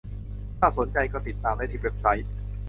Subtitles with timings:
[0.59, 2.27] ถ้าสนใจก็ติดตามได้ที่เว็บไซต์